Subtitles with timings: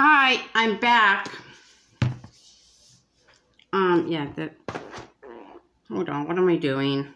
[0.00, 1.28] Hi, I'm back.
[3.72, 4.54] Um, yeah, that.
[5.90, 7.08] Hold on, what am I doing?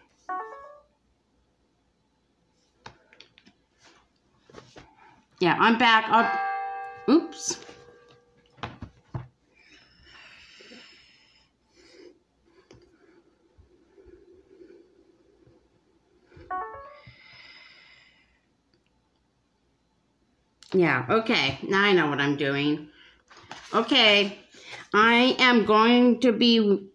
[5.39, 6.09] Yeah, I'm back.
[6.09, 6.29] I'll,
[7.09, 7.57] oops.
[20.73, 21.59] Yeah, okay.
[21.67, 22.87] Now I know what I'm doing.
[23.73, 24.39] Okay,
[24.93, 26.89] I am going to be,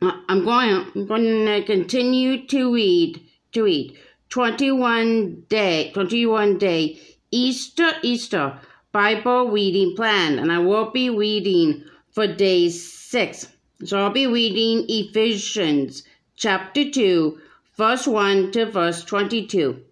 [0.00, 3.20] I'm going, I'm going to continue to read,
[3.52, 3.96] to read
[4.30, 7.00] 21 day, 21 day
[7.30, 8.58] Easter, Easter
[8.92, 13.48] Bible reading plan, and I will be reading for day six.
[13.84, 16.02] So I'll be reading Ephesians
[16.36, 17.38] chapter 2,
[17.76, 19.82] verse 1 to verse 22.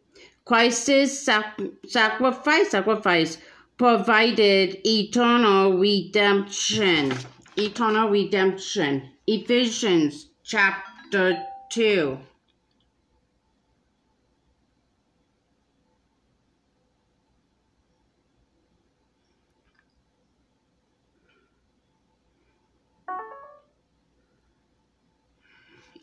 [0.44, 3.38] Christ's sac- sacrifice, sacrifice
[3.78, 7.12] provided eternal redemption.
[7.56, 9.10] Eternal redemption.
[9.26, 12.18] Ephesians chapter 2.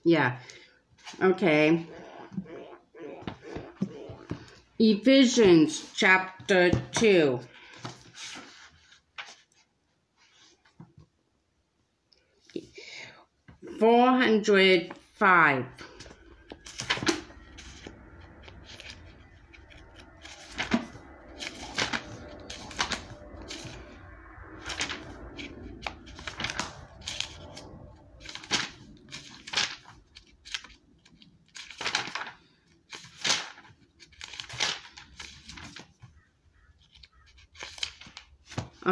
[0.03, 0.37] Yeah.
[1.21, 1.85] Okay.
[4.79, 7.39] Ephesians chapter 2.
[13.79, 15.65] Four hundred five.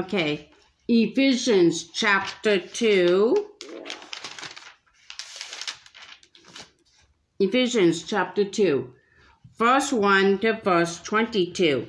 [0.05, 0.49] Okay,
[0.87, 3.47] Ephesians chapter 2.
[7.39, 8.93] Ephesians chapter 2,
[9.57, 11.87] verse 1 to verse 22.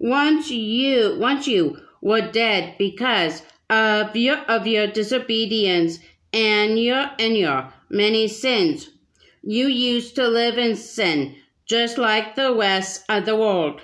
[0.00, 6.00] Once you, once you were dead because of your, of your disobedience
[6.32, 8.90] and your, and your many sins,
[9.40, 13.82] you used to live in sin, just like the rest of the world,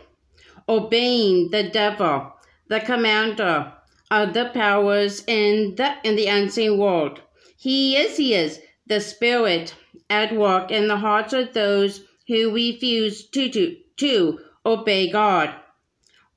[0.68, 2.32] obeying the devil
[2.70, 3.72] the commander
[4.10, 7.20] of the powers in the in the unseen world.
[7.56, 9.74] He is, he is the spirit
[10.08, 15.50] at work in the hearts of those who refuse to to, to obey God.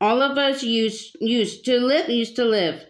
[0.01, 2.83] All of us used used to live used to live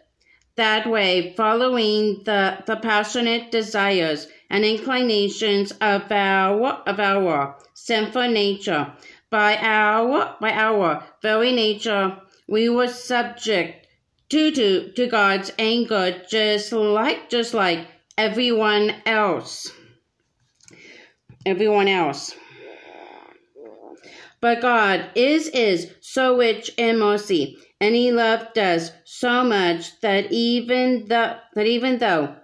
[0.56, 8.94] that way, following the, the passionate desires and inclinations of our of our sinful nature.
[9.30, 12.18] By our by our very nature,
[12.54, 13.88] we were subject
[14.30, 19.72] to, to, to God's anger just like just like everyone else.
[21.48, 22.36] Everyone else.
[24.40, 30.32] But God is is so rich in mercy, and He loved us so much that
[30.32, 32.36] even the that even though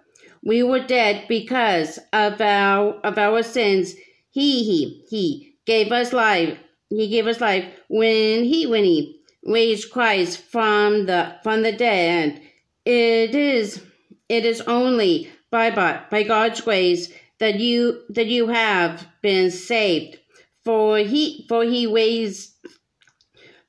[0.44, 3.94] we were dead because of our of our sins,
[4.32, 6.58] He He He gave us life.
[6.90, 12.42] He gave us life when He when He raised Christ from the from the dead.
[12.86, 13.82] It is
[14.28, 20.20] it is only by by, by God's grace that you that you have been saved.
[20.66, 22.54] For he for he raised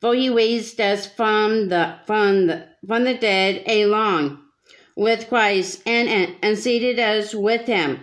[0.01, 4.39] for he raised us from the from the from the dead along
[4.97, 8.01] with Christ and, and, and seated us with him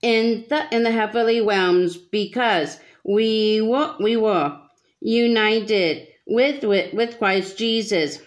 [0.00, 4.58] in the in the heavenly realms because we were we were
[5.00, 8.20] united with, with, with Christ Jesus.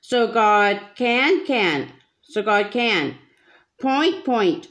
[0.00, 3.16] So God can, can, so God can
[3.80, 4.68] point, point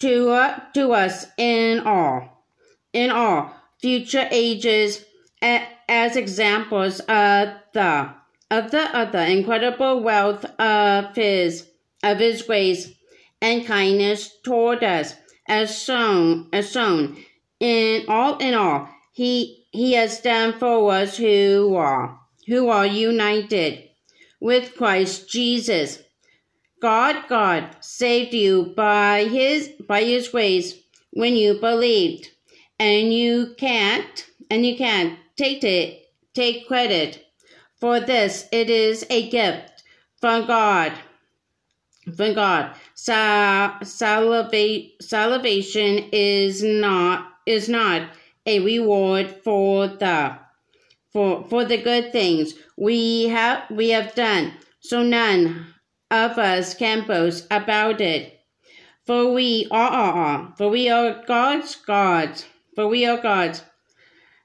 [0.00, 2.44] to, uh, to us in all,
[2.92, 5.04] in all future ages
[5.40, 8.10] as examples of the,
[8.50, 11.68] of the, of the incredible wealth of his,
[12.02, 12.92] of his grace
[13.40, 15.14] and kindness toward us
[15.48, 17.16] as shown, as shown
[17.60, 23.88] in all, in all, he he has done for us who are who are united
[24.40, 26.02] with Christ Jesus.
[26.80, 30.74] God, God saved you by his by his grace
[31.12, 32.28] when you believed.
[32.78, 36.02] And you can't and you can't take it
[36.34, 37.24] take credit
[37.80, 38.48] for this.
[38.52, 39.84] It is a gift
[40.20, 40.92] from God.
[42.16, 42.76] From God.
[42.94, 44.88] Sal- salvation
[46.12, 48.08] is not is not
[48.46, 50.36] a reward for the
[51.12, 55.72] for for the good things we have we have done so none
[56.12, 58.38] of us can boast about it.
[59.06, 62.44] For we are, are, are, for we are God's gods,
[62.74, 63.62] for we are God's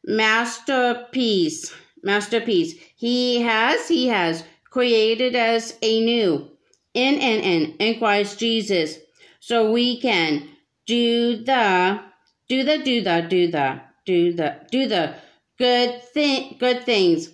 [0.04, 1.74] masterpiece,
[2.04, 2.76] masterpiece.
[2.96, 6.50] He has, he has created us anew
[6.94, 8.98] in and in, in Christ Jesus,
[9.40, 10.48] so we can
[10.88, 12.00] do the,
[12.48, 15.14] do the, do the, do the, do the, do the
[15.60, 17.30] good thing, good things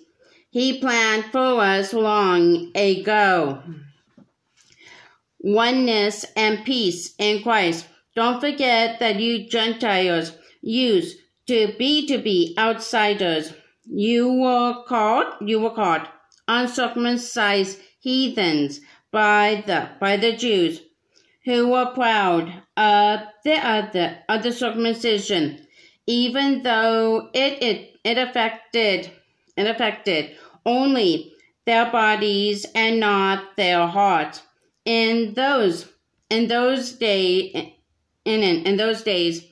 [0.50, 3.62] He planned for us long ago
[5.44, 7.86] oneness, and peace in Christ.
[8.16, 10.32] Don't forget that you Gentiles
[10.62, 13.52] used to be to be outsiders.
[13.84, 16.02] You were called, you were called
[16.48, 18.80] uncircumcised heathens
[19.12, 20.80] by the by the Jews
[21.44, 25.63] who were proud of the other of the circumcision,
[26.06, 29.10] even though it it, it affected
[29.56, 30.36] it affected
[30.66, 31.32] only
[31.66, 34.42] their bodies and not their hearts
[34.84, 35.88] in those
[36.30, 39.44] in those days in, in, in those days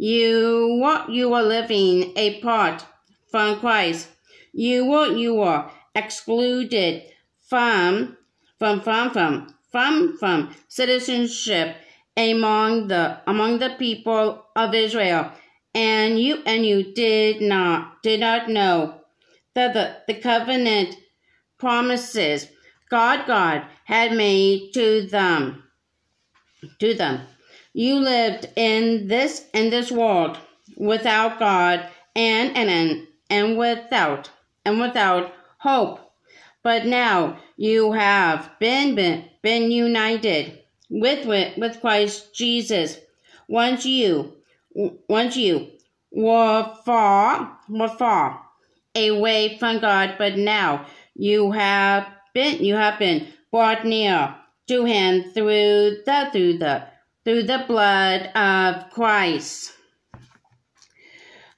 [0.00, 2.86] you what you were living apart
[3.30, 4.08] from Christ.
[4.52, 7.02] You were you were excluded
[7.48, 8.16] from
[8.58, 11.76] from from from from from citizenship
[12.16, 15.30] among the among the people of Israel.
[15.74, 19.00] And you and you did not did not know
[19.54, 20.96] that the, the covenant
[21.58, 22.48] promises
[22.90, 25.62] God God had made to them.
[26.80, 27.20] To them.
[27.72, 30.38] You lived in this in this world
[30.76, 34.30] without God and and and, and without
[34.64, 36.00] and without hope.
[36.62, 40.58] But now you have been been, been united
[40.90, 42.98] with, with with Christ Jesus.
[43.48, 44.36] Once you
[44.74, 45.68] once you
[46.12, 48.42] were far were far
[48.94, 54.34] away from God, but now you have been you have been brought near
[54.68, 56.86] to him through the through the
[57.24, 59.72] through the blood of Christ.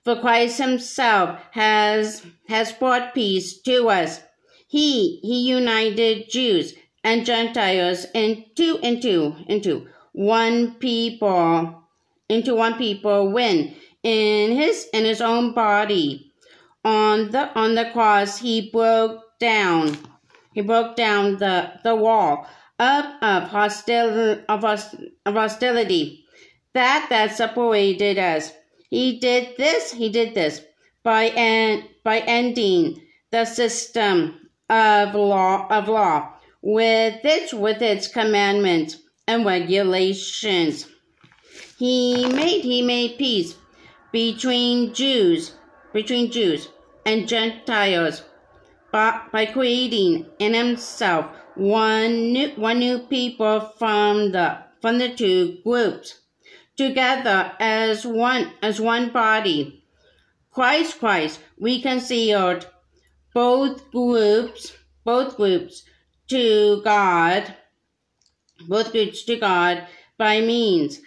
[0.05, 4.21] For Christ himself has has brought peace to us.
[4.67, 6.75] He he united Jews
[7.05, 11.82] and Gentiles into into into one people
[12.33, 16.33] into one people when in his in his own body
[16.85, 19.97] on the on the cross he broke down
[20.53, 22.47] he broke down the, the wall
[22.79, 26.23] of, of, hostil, of, of hostility
[26.75, 28.53] that, that separated us.
[28.91, 30.63] He did this, he did this
[31.03, 33.01] by, en, by ending
[33.31, 40.87] the system of law, of law with its, with its commandments and regulations.
[41.83, 43.57] He made, he made peace
[44.13, 45.57] between Jews,
[45.93, 46.69] between Jews
[47.05, 48.23] and Gentiles
[48.93, 51.27] by, by creating in himself
[51.57, 56.21] one new, one new people from the from the two groups
[56.77, 59.85] together as one as one body.
[60.53, 62.69] Christ Christ reconciled
[63.35, 65.83] both groups both groups
[66.29, 67.57] to God
[68.69, 71.01] both groups to God by means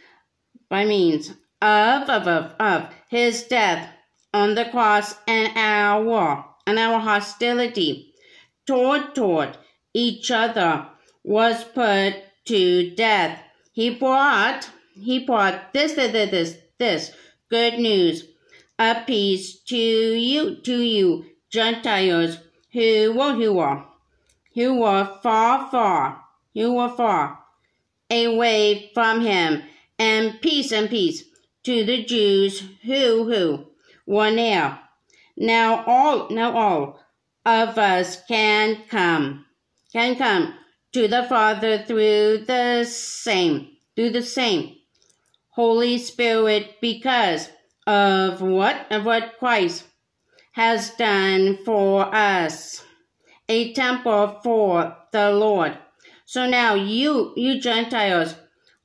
[0.69, 1.31] by means
[1.61, 3.89] of of, of, of his death
[4.33, 8.13] on the cross and our and our hostility
[8.65, 9.57] toward toward
[9.93, 10.87] each other
[11.23, 13.41] was put to death.
[13.71, 17.11] He brought he brought this this this this
[17.49, 18.27] good news
[18.77, 22.37] a peace to you to you Gentiles
[22.73, 23.83] who were who were
[24.53, 26.21] who were far far
[26.53, 27.39] who were far
[28.11, 29.63] away from him
[29.97, 31.23] and peace and peace
[31.63, 33.67] to the Jews who who
[34.05, 34.79] were near
[35.37, 36.99] now all, now all
[37.45, 39.45] of us can come,
[39.91, 40.53] can come
[40.93, 44.75] to the Father through the same, through the same
[45.51, 47.49] Holy Spirit because
[47.85, 49.85] of what, of what Christ
[50.53, 52.83] has done for us.
[53.47, 55.77] A temple for the Lord.
[56.25, 58.35] So now you, you Gentiles,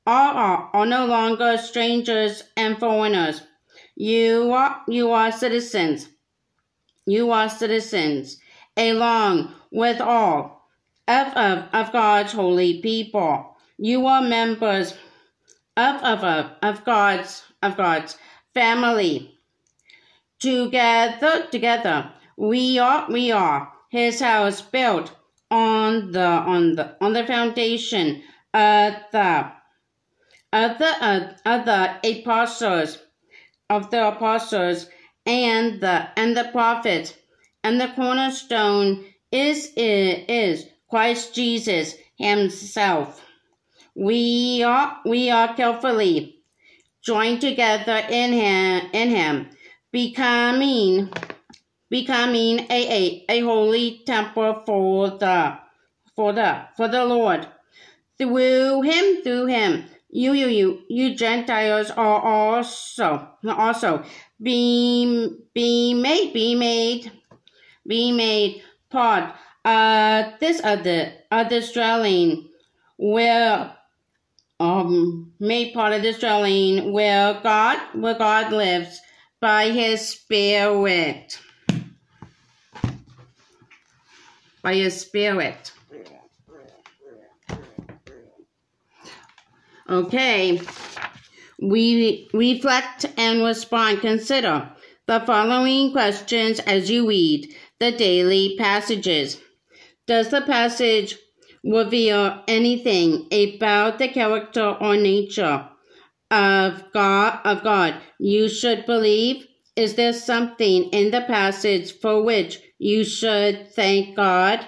[0.05, 3.43] are, are, are no longer strangers and foreigners.
[3.95, 6.07] You are, you are citizens
[7.05, 8.37] you are citizens,
[8.77, 10.67] along with all
[11.07, 13.57] of, of, of God's holy people.
[13.77, 14.93] You are members
[15.75, 18.17] of, of, of, of God's of God's
[18.53, 19.37] family.
[20.39, 25.15] Together, together, we are we are His house built
[25.49, 29.51] on the on the on the foundation of the
[30.79, 31.65] the of, of
[32.03, 32.99] apostles
[33.69, 34.87] of the apostles
[35.25, 37.13] and the and the prophets,
[37.63, 43.23] and the cornerstone is is Christ Jesus himself.
[43.95, 46.43] We are, we are carefully
[47.03, 49.49] joined together in him, in him,
[49.91, 51.11] becoming,
[51.89, 55.57] becoming a, a, a holy temple for the,
[56.15, 57.47] for the, for the Lord.
[58.17, 64.03] Through him, through him, you, you, you, you Gentiles are also, also
[64.41, 67.11] be, be made, be made,
[67.87, 72.49] be made part of this other, other dwelling
[72.97, 73.75] where
[74.59, 79.01] um made part of this dwelling where God where God lives
[79.39, 81.39] by his spirit.
[84.61, 85.71] By his spirit.
[89.89, 90.61] Okay.
[91.59, 94.01] We reflect and respond.
[94.01, 94.71] Consider
[95.07, 99.41] the following questions as you read the daily passages.
[100.07, 101.17] Does the passage
[101.63, 105.67] reveal anything about the character or nature
[106.31, 109.45] of God of God you should believe?
[109.75, 114.67] Is there something in the passage for which you should thank God?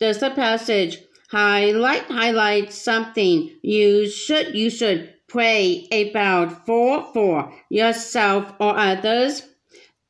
[0.00, 0.98] Does the passage
[1.32, 9.42] highlight highlight something you should you should pray about for for yourself or others?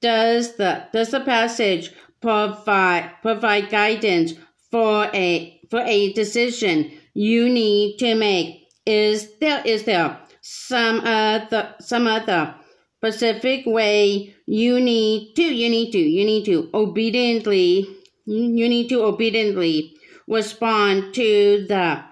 [0.01, 4.35] Does the does the passage provide provide guidance
[4.71, 8.69] for a for a decision you need to make.
[8.85, 12.55] Is there is there some other some other
[12.99, 17.87] specific way you need to you need to you need to obediently
[18.27, 19.97] you need to obediently
[20.33, 22.03] respond to the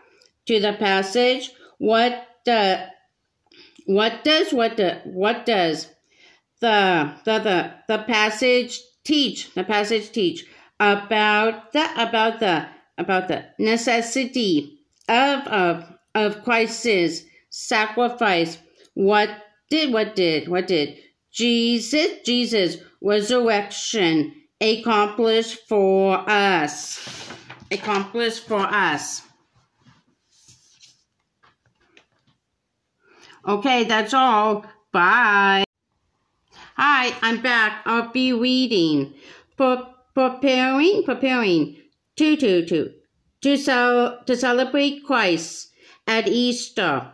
[0.47, 2.87] to the passage what the
[3.87, 5.89] what does what the what does
[6.61, 10.45] the the the, the passage teach the passage teach
[10.79, 12.67] about the about the
[13.01, 15.85] about the necessity of, of,
[16.15, 18.59] of Christ's sacrifice.
[18.95, 19.31] What
[19.71, 20.99] did, what did, what did
[21.33, 27.01] Jesus, Jesus resurrection accomplish for us?
[27.71, 29.23] Accomplished for us.
[33.47, 34.65] Okay, that's all.
[34.93, 35.65] Bye.
[36.77, 37.83] Hi, I'm back.
[37.87, 39.15] I'll be reading.
[39.57, 39.85] Pre-
[40.15, 41.77] preparing, preparing
[42.17, 42.37] to,
[43.41, 45.71] to, cel- to celebrate Christ
[46.07, 47.13] at Easter.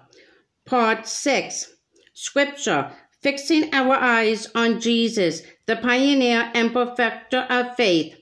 [0.65, 1.73] Part 6
[2.13, 2.91] Scripture
[3.23, 8.15] Fixing our eyes on Jesus, the pioneer and perfecter of faith.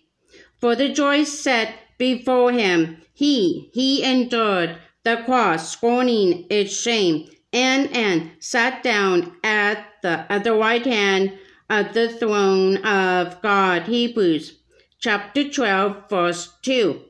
[0.58, 7.94] For the joy set before him, he, he endured the cross, scorning its shame, and,
[7.94, 11.38] and sat down at the, at the right hand
[11.70, 13.82] of the throne of God.
[13.82, 14.58] Hebrews
[14.98, 17.00] chapter 12, verse 2,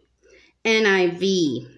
[0.65, 1.69] NIV.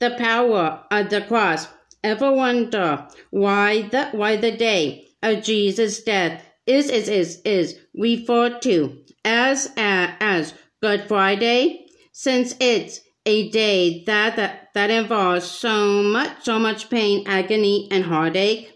[0.00, 1.68] The power of the cross.
[2.02, 8.62] Ever wonder why the why the day of Jesus' death is is is is referred
[8.62, 16.02] to as uh, as Good Friday, since it's a day that, that that involves so
[16.02, 18.72] much so much pain, agony, and heartache?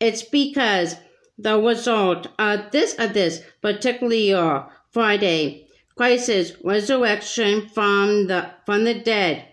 [0.00, 0.96] It's because
[1.38, 9.46] the result of this of this particular Friday, Christ's resurrection from the from the dead.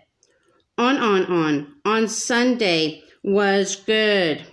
[0.79, 1.75] On, on, on.
[1.83, 4.45] On Sunday was good.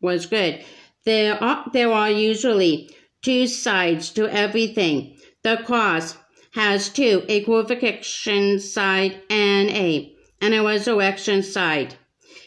[0.00, 0.64] Was good.
[1.04, 2.93] There are there are usually
[3.24, 5.16] two sides to everything.
[5.42, 6.16] The cross
[6.52, 11.96] has two, a crucifixion side and a and a resurrection side.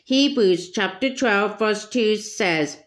[0.06, 2.78] Hebrews chapter 12 verse 2 says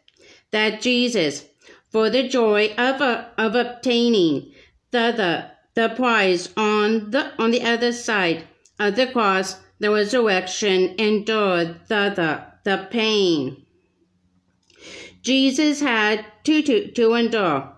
[0.52, 1.44] that Jesus
[1.90, 3.02] for the joy of,
[3.37, 4.52] of obtaining
[4.92, 8.44] the, the, the prize on the, on the other side
[8.78, 13.66] of the cross, the resurrection endured the, the, the pain.
[15.23, 17.73] Jesus had to, to, to endure,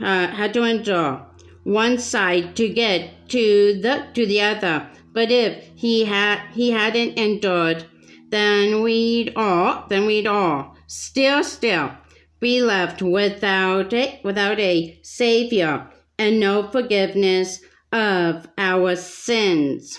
[0.00, 1.26] had to endure
[1.64, 4.88] one side to get to the, to the other.
[5.12, 7.86] But if he had, he hadn't endured,
[8.30, 11.92] then we'd all, then we'd all still, still
[12.40, 17.60] be left without a, without a Savior and no forgiveness
[17.92, 19.98] of our sins.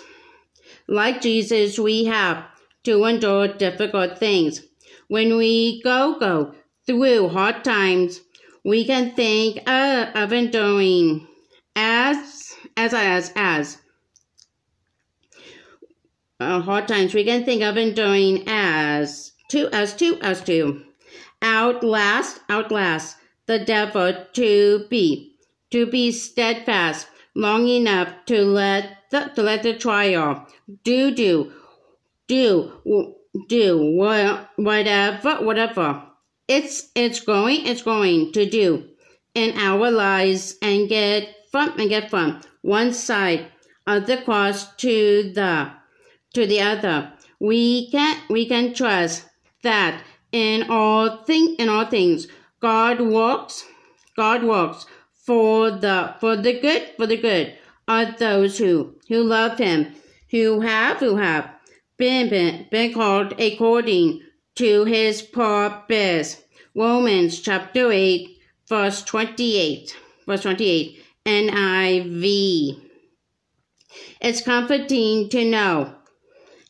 [0.88, 2.46] Like Jesus, we have
[2.84, 4.62] to endure difficult things.
[5.08, 6.54] When we go, go
[6.86, 8.22] through hard times,
[8.64, 11.28] we can think uh, of enduring
[11.76, 13.78] as, as, as, as,
[16.40, 20.84] uh, hard times, we can think of enduring as to, as to, as to.
[21.42, 25.36] Outlast, outlast the devil to be,
[25.72, 30.46] to be steadfast, long enough to let the, to let the trial
[30.84, 31.52] do do
[32.28, 33.16] do
[33.48, 33.96] do
[34.58, 36.09] whatever whatever
[36.50, 38.84] it's it's going it's going to do
[39.36, 43.46] in our lives and get from and get from one side
[43.88, 45.72] of the cross to the
[46.34, 47.14] to the other.
[47.40, 49.26] We can we can trust
[49.64, 52.28] that in all thing in all things
[52.60, 53.66] God works
[54.18, 57.54] God works for the for the good for the good
[57.88, 59.94] of those who who love him
[60.32, 61.50] who have who have
[61.98, 64.22] been been, been called according
[64.56, 66.42] to his purpose.
[66.76, 68.30] Romans chapter 8
[68.68, 69.96] verse 28
[70.28, 72.82] verse 28 NIV.
[74.22, 75.96] It's comforting to know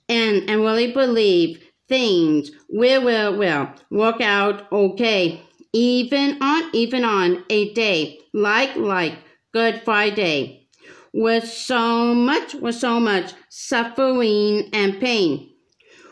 [0.08, 5.42] and, and really believe things will, will, will work out okay.
[5.72, 9.14] Even on, even on a day like, like
[9.54, 10.68] Good Friday
[11.14, 15.50] with so much, with so much suffering and pain.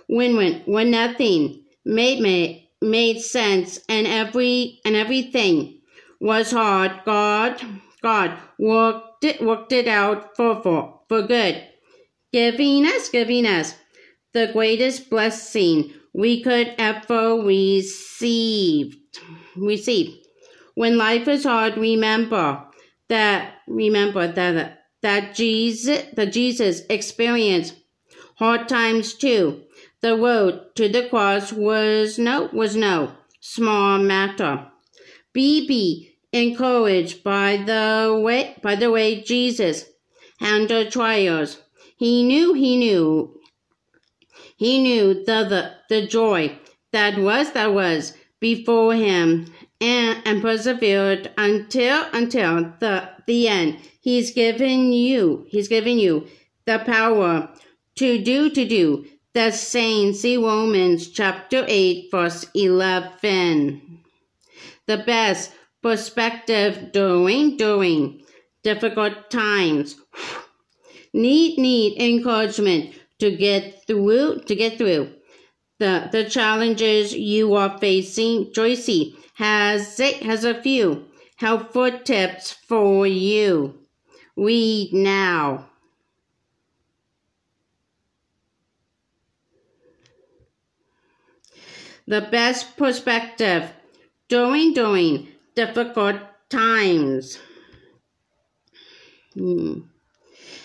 [0.08, 5.82] When, when, when nothing made, made, made sense and every, and everything
[6.20, 7.62] was hard, God,
[8.02, 11.64] God worked it, worked it out for, for, for good,
[12.32, 13.76] giving us, giving us
[14.34, 18.98] the greatest blessing we could ever receive.
[19.56, 20.18] Receive.
[20.76, 22.64] When life is hard, remember
[23.10, 27.76] that remember that that Jesus that Jesus experienced
[28.36, 29.64] hard times too.
[30.08, 33.12] The road to the cross was no was no
[33.42, 34.72] small matter.
[35.34, 39.90] Be encouraged by the way by the way Jesus
[40.40, 41.62] handled trials.
[41.98, 43.38] He knew he knew
[44.56, 46.58] he knew the, the, the joy
[46.94, 53.80] that was that was before him and, and persevered until until the, the end.
[54.00, 56.28] He's given you, he's given you
[56.64, 57.50] the power
[57.96, 59.06] to do to do
[59.38, 60.16] the same.
[60.16, 64.00] See Romans chapter 8 verse 11.
[64.88, 65.52] The best
[65.84, 68.24] perspective during during
[68.64, 69.96] difficult times.
[71.14, 75.14] Need need encouragement to get through to get through
[75.78, 78.46] the the challenges you are facing.
[78.46, 83.76] Joycey has it, has a few helpful tips for you.
[84.36, 85.70] Read now.
[92.08, 93.72] The best perspective
[94.30, 96.18] during during difficult
[96.50, 97.40] times.
[99.34, 99.82] Hmm.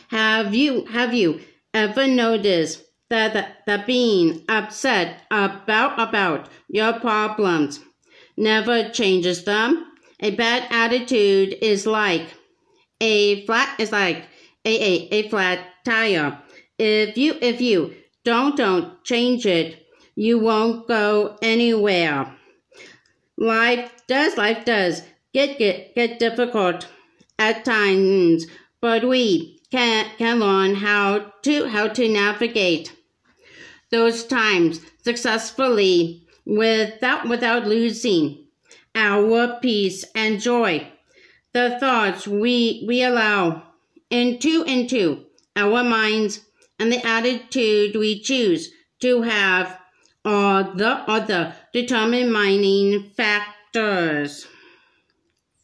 [0.09, 1.41] Have you have you
[1.75, 7.81] ever noticed that, that being upset about about your problems
[8.37, 9.87] never changes them?
[10.21, 12.27] A bad attitude is like
[13.01, 14.25] a flat is like
[14.65, 16.39] a, a, a flat tire.
[16.79, 19.82] If you if you don't don't change it,
[20.15, 22.35] you won't go anywhere.
[23.37, 26.87] Life does life does get get get difficult
[27.39, 28.47] at times,
[28.81, 32.95] but we can, can learn how to how to navigate
[33.91, 38.45] those times successfully without without losing
[38.95, 40.87] our peace and joy.
[41.53, 43.63] The thoughts we we allow
[44.11, 45.25] into into
[45.57, 46.41] our minds
[46.79, 48.71] and the attitude we choose
[49.01, 49.79] to have
[50.25, 54.47] are the the determining factors.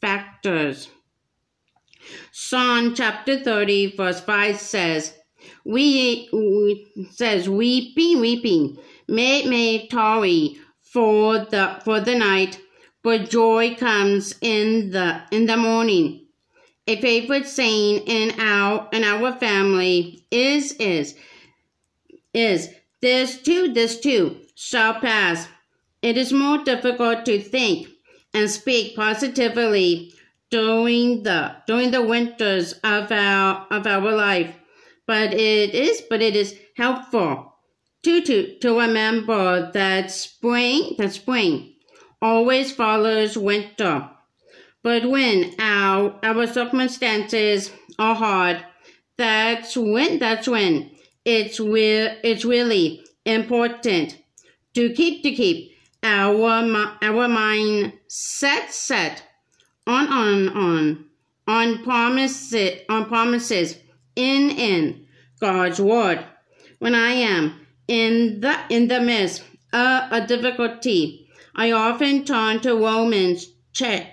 [0.01, 0.89] Factors.
[2.33, 5.15] Psalm chapter 30 verse 5 says,
[5.65, 12.61] we, we says weeping, weeping, may may tarry for the for the night,
[13.03, 16.27] but joy comes in the in the morning.
[16.87, 21.15] A favorite saying in our in our family is is
[22.33, 22.71] is
[23.03, 25.47] this too this too shall pass.
[26.03, 27.89] It is more difficult to think
[28.35, 30.13] and speak positively
[30.51, 34.55] during the during the winters of our of our life.
[35.07, 37.55] But it is but it is helpful
[38.03, 41.75] to to, to remember that spring that spring
[42.21, 44.11] always follows winter.
[44.83, 48.65] But when our our circumstances are hard,
[49.17, 50.91] that's when that's when
[51.25, 54.19] it's re- it's really important
[54.79, 55.73] to keep to keep
[56.05, 59.25] our our mind set set
[59.89, 61.05] on, on, on,
[61.47, 63.79] on promises, on promises
[64.15, 65.07] in, in
[65.41, 66.25] God's word.
[66.79, 72.75] When I am in the, in the midst of a difficulty, I often turn to
[72.75, 74.07] Romans, cha-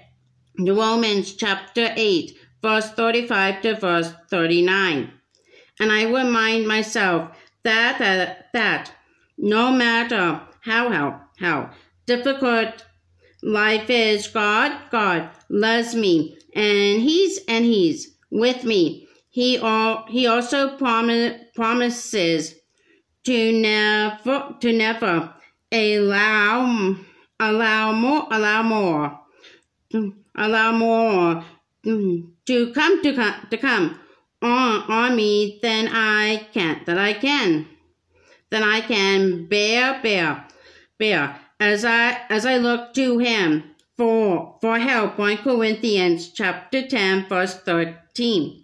[0.58, 5.12] Romans chapter 8, verse 35 to verse 39.
[5.80, 8.92] And I remind myself that, that, that
[9.38, 11.70] no matter how, how, how?
[12.08, 12.86] Difficult.
[13.44, 19.08] Life is, God, God loves me, and He's, and He's with me.
[19.30, 22.56] He, all, he also prom- promises
[23.26, 25.34] to never, to never
[25.72, 26.96] allow,
[27.40, 29.20] allow more, allow more,
[30.36, 31.44] allow more
[31.84, 34.00] to come, to come, to come
[34.42, 37.68] on, on me than I can, that I can,
[38.50, 40.46] than I can bear, bear,
[40.98, 41.40] bear.
[41.60, 43.64] As I, as I look to him
[43.98, 48.64] for, for help, 1 Corinthians chapter 10, verse 13.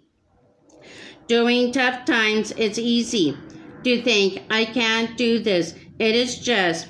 [1.26, 3.36] During tough times, it's easy
[3.84, 5.74] to think, I can't do this.
[5.98, 6.88] It is just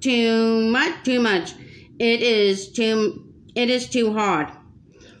[0.00, 1.52] too much, too much.
[1.98, 4.48] It is too, it is too hard.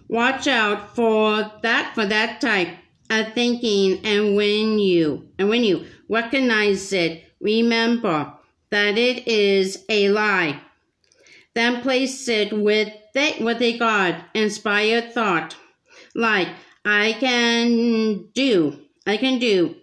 [0.08, 2.68] Watch out for that, for that type
[3.10, 8.32] of thinking, and when you, and when you recognize it, remember
[8.74, 10.60] that it is a lie.
[11.54, 15.54] Then place it with, the, with a God inspired thought,
[16.12, 16.48] like,
[16.84, 19.76] I can do, I can do,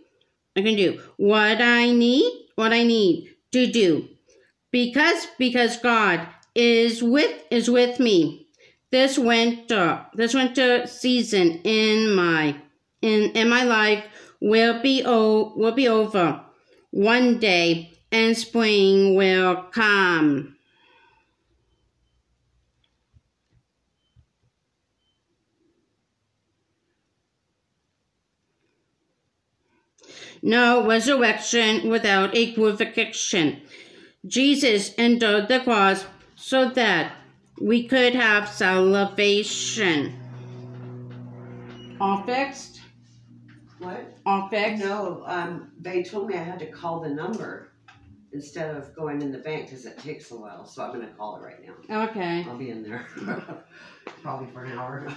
[0.58, 4.10] I can do what I need, what I need to do.
[4.71, 8.47] Because, because God is with, is with me.
[8.91, 12.58] This winter, this winter season in my,
[13.01, 14.04] in, in my life
[14.41, 16.43] will be, o- will be over
[16.91, 20.56] one day and spring will come.
[30.41, 33.62] no resurrection without a crucifixion.
[34.26, 37.13] Jesus endured the cross so that
[37.60, 40.17] we could have salvation.
[42.00, 42.82] All fixed?
[43.80, 44.17] What?
[44.26, 44.84] All fixed?
[44.84, 47.70] No, um, they told me I had to call the number
[48.33, 50.65] instead of going in the bank because it takes a while.
[50.65, 52.03] So I'm going to call it right now.
[52.05, 52.45] Okay.
[52.47, 53.05] I'll be in there
[54.21, 55.07] probably for an hour.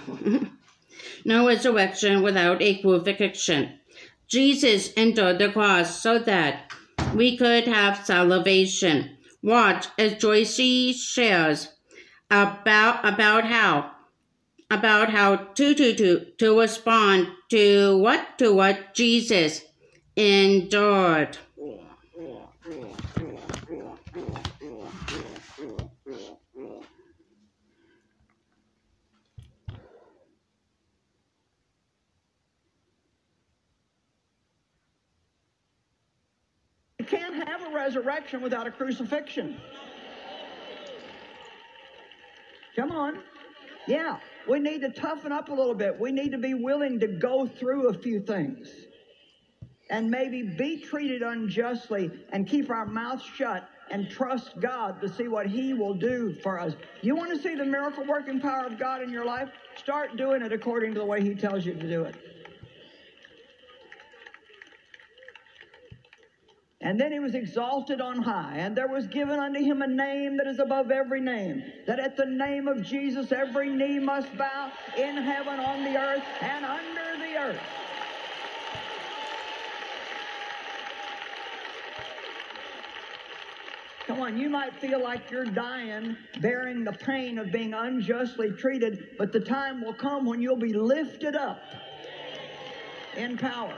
[1.25, 3.79] no resurrection without a crucifixion.
[4.27, 6.71] Jesus endured the cross so that
[7.13, 9.17] we could have salvation.
[9.43, 11.69] Watch as Joyce shares
[12.31, 13.91] about about how
[14.71, 19.61] about how to to to to respond to what to what Jesus
[20.15, 21.37] endured.
[36.97, 39.59] You can't have a resurrection without a crucifixion.
[42.75, 43.19] Come on.
[43.87, 44.17] Yeah,
[44.47, 45.99] we need to toughen up a little bit.
[45.99, 48.69] We need to be willing to go through a few things
[49.89, 55.27] and maybe be treated unjustly and keep our mouths shut and trust God to see
[55.27, 56.73] what He will do for us.
[57.01, 59.49] You want to see the miracle working power of God in your life?
[59.77, 62.15] Start doing it according to the way He tells you to do it.
[66.85, 70.37] And then he was exalted on high, and there was given unto him a name
[70.37, 74.71] that is above every name, that at the name of Jesus every knee must bow
[74.95, 77.59] in heaven, on the earth, and under the earth.
[84.05, 89.17] Come on, you might feel like you're dying, bearing the pain of being unjustly treated,
[89.17, 91.63] but the time will come when you'll be lifted up
[93.17, 93.75] in power.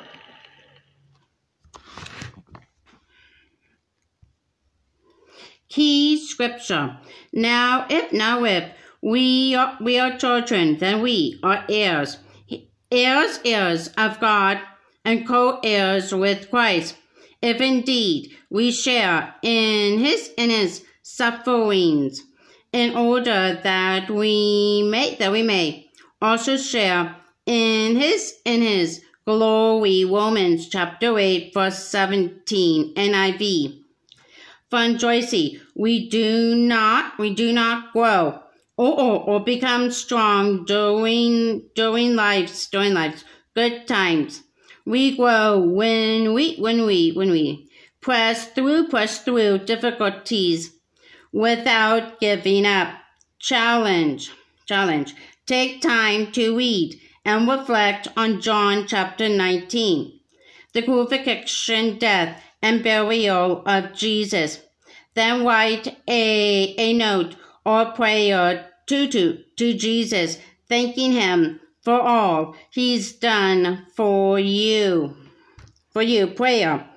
[5.77, 6.97] Key scripture.
[7.31, 8.63] Now if now if
[8.99, 12.17] we are we are children, then we are heirs,
[12.91, 14.59] heirs, heirs of God,
[15.05, 16.95] and co-heirs with Christ.
[17.43, 22.23] If indeed we share in his in his sufferings,
[22.73, 30.05] in order that we may that we may also share in his in his glory.
[30.05, 33.83] Romans chapter eight verse seventeen NIV.
[34.69, 38.41] Von Joyce, we do not we do not grow
[38.75, 43.23] or, or, or become strong during during lives during lives
[43.55, 44.43] good times.
[44.85, 47.69] We grow when we when we when we
[48.01, 50.73] press through press through difficulties
[51.31, 52.93] without giving up.
[53.39, 54.31] Challenge
[54.67, 55.15] challenge.
[55.45, 60.19] Take time to read and reflect on John chapter 19,
[60.73, 64.61] the crucifixion, death, and burial of Jesus.
[65.13, 70.37] Then write a, a note or prayer to, to, to Jesus,
[70.69, 75.15] thanking him for all he's done for you.
[75.91, 76.87] For you, prayer.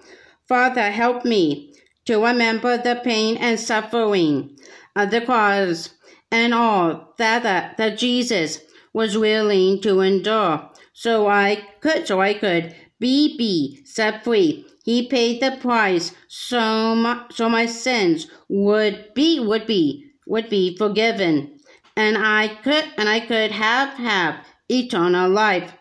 [0.47, 1.75] Father, help me
[2.07, 4.59] to remember the pain and suffering
[4.97, 5.91] of the cross
[6.31, 8.61] and all that, that, that Jesus
[8.93, 14.67] was willing to endure so I could so I could be be set free.
[14.91, 20.77] He paid the price so my, so my sins would be would be would be
[20.77, 21.61] forgiven
[21.95, 25.75] and I could and I could have have eternal life.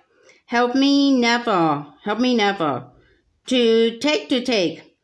[0.45, 2.91] Help me never, help me never
[3.47, 4.95] to take to take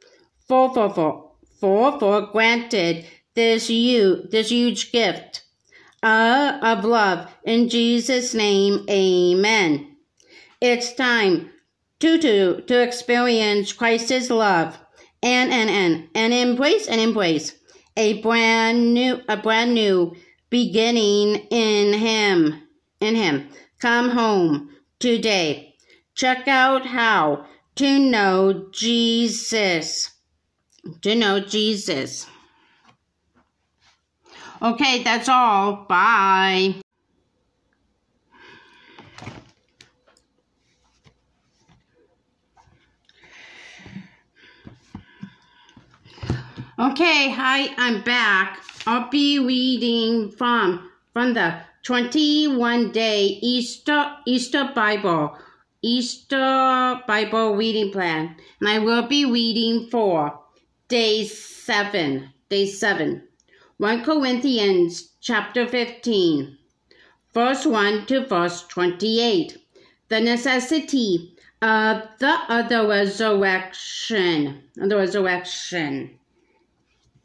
[0.48, 5.46] for for for for for granted this you this huge gift
[6.04, 9.98] uh, of love in Jesus' name, Amen.
[10.62, 11.50] It's time
[12.06, 14.78] to to to experience Christ's love.
[15.24, 17.56] And and and and embrace and embrace
[17.98, 20.16] a brand new a brand new
[20.52, 22.62] beginning in him
[23.00, 23.50] in him.
[23.80, 25.74] Come home today.
[26.14, 30.12] Check out how to know jesus.
[31.02, 32.28] To know jesus.
[34.62, 35.86] Okay that's all.
[35.90, 36.85] Bye
[46.78, 48.60] Okay, hi, I'm back.
[48.86, 55.38] I'll be reading from from the 21 day Easter Easter Bible
[55.82, 58.36] Easter Bible reading plan.
[58.60, 60.38] And I will be reading for
[60.90, 62.34] day 7.
[62.50, 63.26] Day 7.
[63.78, 66.58] 1 Corinthians chapter 15.
[67.34, 69.58] Verse 1 to verse 28.
[70.10, 74.64] The necessity of the other resurrection.
[74.76, 76.20] The resurrection.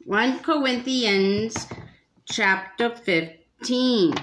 [0.05, 1.67] 1 Corinthians
[2.25, 4.15] chapter 15.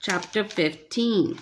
[0.00, 1.38] Chapter 15.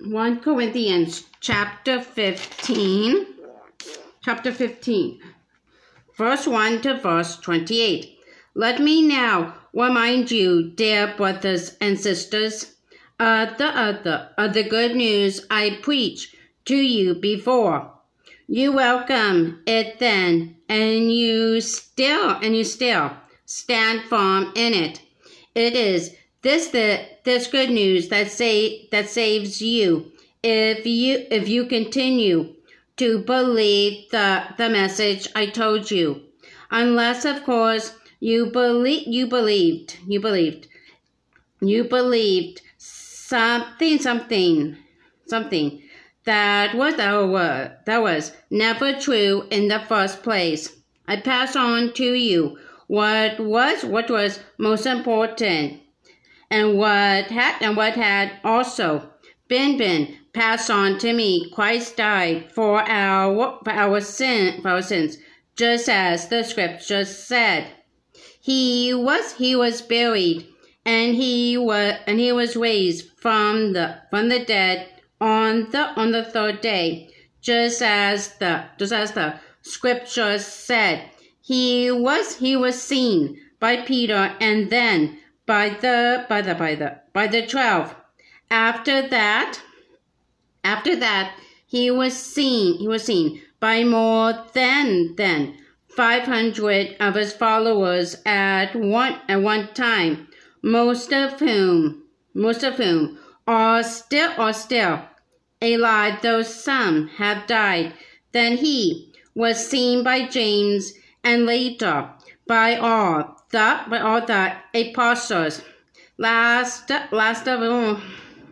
[0.00, 3.26] One Corinthians chapter 15.
[4.22, 5.20] Chapter 15.
[6.16, 8.17] Verse 1 to verse 28.
[8.54, 12.74] Let me now remind you, dear brothers and sisters,
[13.20, 16.34] of the other of the good news I preached
[16.64, 17.92] to you before.
[18.46, 23.12] You welcome it then, and you still and you still
[23.44, 25.02] stand firm in it.
[25.54, 31.48] It is this the this good news that say that saves you if you if
[31.48, 32.54] you continue
[32.96, 36.22] to believe the the message I told you.
[36.70, 40.68] Unless of course you believe you believed you believed
[41.60, 44.76] you believed something something
[45.26, 45.82] something
[46.28, 50.76] that was that was never true in the first place.
[51.06, 55.80] I pass on to you what was what was most important
[56.50, 59.10] and what had and what had also
[59.48, 61.50] been been passed on to me.
[61.50, 65.16] Christ died for our for our sin for our sins,
[65.56, 67.68] just as the scripture said.
[68.48, 70.46] He was he was buried,
[70.82, 74.88] and he was and he was raised from the from the dead
[75.20, 77.10] on the on the third day,
[77.42, 81.10] just as the just as the scripture said.
[81.42, 87.02] He was he was seen by Peter and then by the by the by the
[87.12, 87.94] by the twelve.
[88.50, 89.60] After that,
[90.64, 95.58] after that, he was seen he was seen by more than than
[95.98, 100.28] 500 of his followers at one at one time,
[100.62, 105.00] most of whom most of whom are still are still
[105.60, 107.94] alive, though some have died.
[108.30, 110.92] Then he was seen by James
[111.24, 112.10] and later
[112.46, 115.62] by all the by all the apostles.
[116.16, 118.00] Last last of all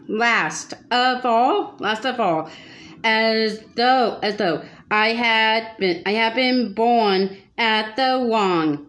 [0.09, 2.51] last of all last of all
[3.05, 8.87] as though as though I had been I had been born at the wrong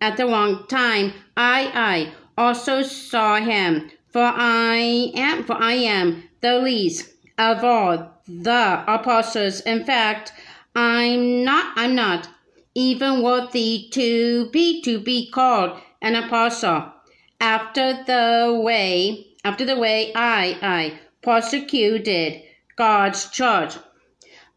[0.00, 1.14] at the wrong time.
[1.36, 8.20] I I also saw him, for I am for I am the least of all
[8.26, 9.60] the apostles.
[9.60, 10.32] In fact,
[10.76, 12.28] I'm not I'm not
[12.74, 16.92] even worthy to be to be called an apostle.
[17.40, 22.42] After the way after the way I I persecuted
[22.76, 23.76] God's church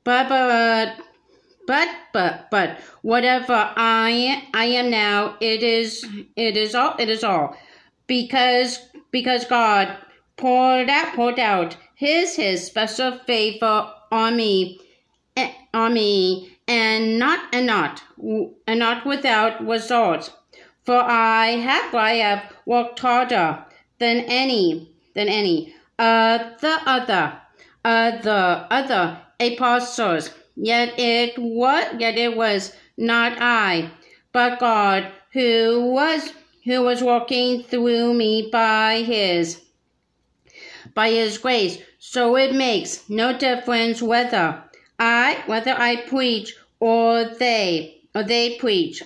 [0.03, 0.97] but but
[1.67, 7.23] but but but whatever I I am now, it is it is all it is
[7.23, 7.55] all
[8.07, 8.79] because
[9.11, 9.95] because God
[10.37, 14.79] poured out poured out his his special favor on me,
[15.37, 18.01] eh, on me, and not and not
[18.67, 20.33] and not without result.
[20.83, 23.63] For I have I have worked harder
[23.99, 27.39] than any than any uh, the other
[27.83, 30.31] the other apostles.
[30.55, 33.91] Yet it was yet it was not I,
[34.31, 36.33] but God who was
[36.65, 39.61] who was walking through me by his
[40.93, 41.79] by his grace.
[41.99, 44.63] So it makes no difference whether
[44.99, 49.01] I whether I preach or they or they preach.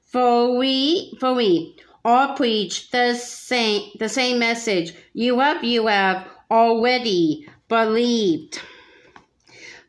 [0.00, 4.94] For we for we all preach the same the same message.
[5.14, 8.60] You have you have already believed.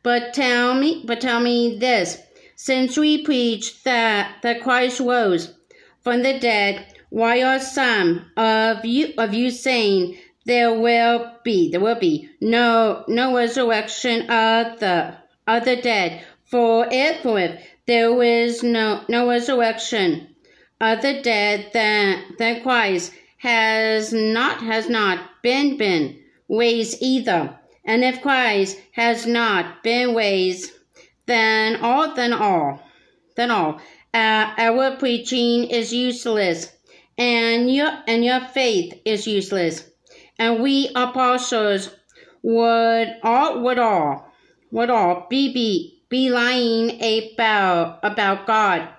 [0.03, 2.17] But tell me but tell me this
[2.55, 5.53] since we preach that that Christ rose
[6.03, 11.79] from the dead, why are some of you of you saying there will be there
[11.79, 15.15] will be no no resurrection of the
[15.47, 16.23] of the dead?
[16.45, 20.35] For if for if there is no no resurrection
[20.79, 27.57] of the dead, then then Christ has not has not been been raised either.
[27.83, 30.71] And if Christ has not been raised,
[31.25, 32.81] then all, then all,
[33.35, 33.81] then all,
[34.13, 36.71] uh, our preaching is useless,
[37.17, 39.89] and your and your faith is useless,
[40.37, 41.89] and we apostles
[42.43, 44.27] would all would all
[44.71, 48.89] would all be be, be lying about about God,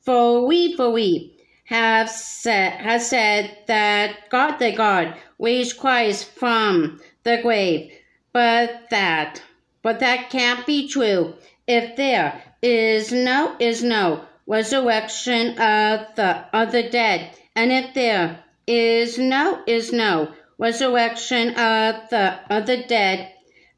[0.00, 7.00] for we for we have said has said that God the God raised Christ from
[7.22, 7.92] the grave,
[8.36, 9.40] but that
[9.80, 11.36] but that can't be true.
[11.66, 18.44] If there is no is no resurrection of the of the dead, and if there
[18.66, 23.32] is no is no resurrection of the of the dead,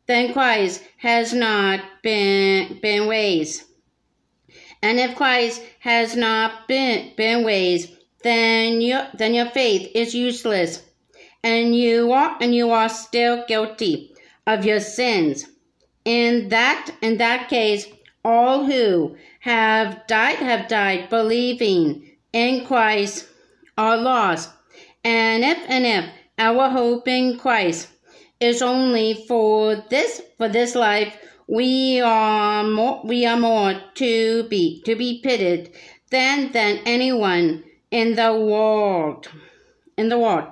[0.09, 3.63] then Christ has not been been raised.
[4.83, 7.93] And if Christ has not been been raised,
[8.25, 10.83] then your then your faith is useless,
[11.45, 14.17] and you are and you are still guilty
[14.49, 15.47] of your sins.
[16.05, 17.87] In that in that case,
[18.25, 23.29] all who have died have died believing in Christ
[23.77, 24.51] are lost.
[25.05, 26.05] And if and if
[26.39, 27.89] our hope in Christ
[28.41, 31.15] is only for this for this life,
[31.47, 35.73] we are more we are more to be to be pitied
[36.11, 39.29] than than anyone in the world
[39.99, 40.47] in the world.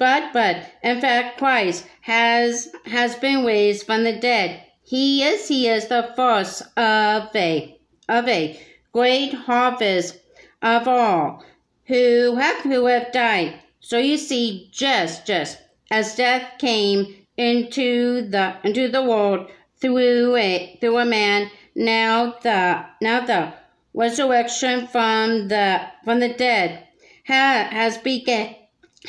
[0.00, 4.62] But but in fact Christ has has been raised from the dead.
[4.82, 8.58] He is he is the first of a of a
[8.94, 10.18] great harvest
[10.62, 11.44] of all
[11.84, 13.60] who have who have died.
[13.80, 15.58] So you see, just just
[15.90, 19.50] as death came into the into the world
[19.82, 23.52] through a through a man, now the now the
[23.92, 26.88] resurrection from the from the dead
[27.26, 28.54] ha, has begun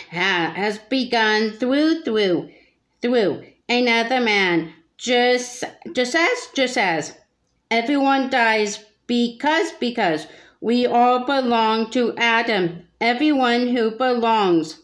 [0.09, 2.49] has begun through through
[3.01, 4.73] through another man.
[4.97, 7.17] Just just as just as
[7.69, 10.27] everyone dies because because
[10.61, 12.87] we all belong to Adam.
[12.99, 14.79] Everyone who belongs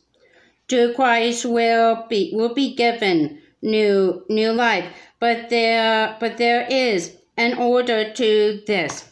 [0.67, 4.86] to Christ will be will be given new new life.
[5.20, 9.06] But there but there is an order to this.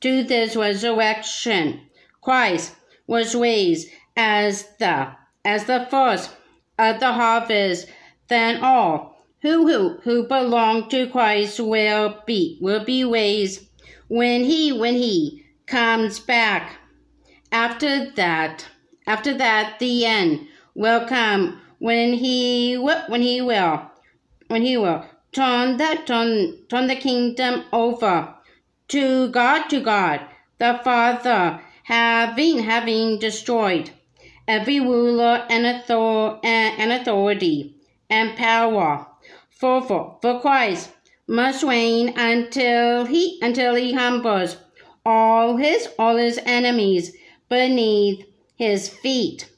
[0.00, 1.80] To this resurrection.
[2.22, 2.74] Christ
[3.06, 5.10] was raised as the
[5.46, 6.30] as the first
[6.76, 7.86] of the harvest,
[8.28, 13.64] then all who who who belong to Christ will be will be raised
[14.08, 16.78] when he when he comes back.
[17.52, 18.66] After that
[19.06, 23.82] after that the end will come when he when he will
[24.48, 28.34] when he will turn the turn, turn the kingdom over
[28.88, 30.20] to God to God
[30.58, 33.90] the Father having having destroyed
[34.48, 37.74] every ruler and, author, and authority
[38.08, 39.06] and power
[39.50, 40.90] for, for, for Christ
[41.28, 44.58] must reign until he until he humbles
[45.04, 47.16] all his all his enemies
[47.48, 48.24] beneath
[48.54, 49.50] his feet.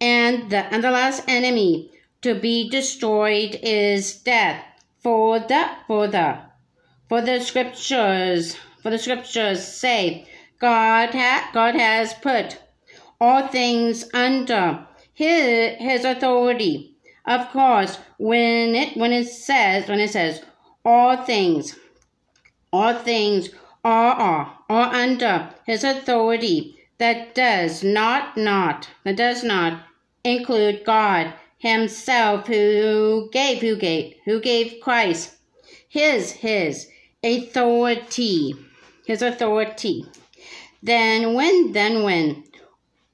[0.00, 1.90] And the and the last enemy
[2.22, 4.62] to be destroyed is death.
[4.98, 6.38] For the for the
[7.08, 10.26] for the scriptures for the scriptures say
[10.58, 12.58] God ha, God has put
[13.20, 16.94] all things under his his authority.
[17.26, 20.42] Of course, when it when it says when it says
[20.84, 21.76] all things.
[22.72, 23.50] All things
[23.84, 26.76] are, are, are under his authority.
[26.98, 29.82] That does not, not, that does not
[30.22, 35.36] include God himself who gave, who gave, who gave Christ,
[35.88, 36.88] his, his
[37.24, 38.54] authority,
[39.06, 40.04] his authority.
[40.82, 42.44] Then when, then when